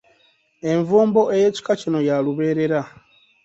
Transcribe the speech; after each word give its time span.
Envumbo 0.71 1.21
ey'ekika 1.35 1.73
kino 1.81 1.99
ya 2.07 2.15
lubeerera. 2.25 2.81